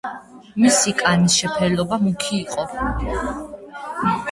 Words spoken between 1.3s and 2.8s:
შეფერილობა მუქი იყო.